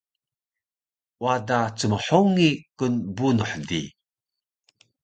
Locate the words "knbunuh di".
2.77-3.81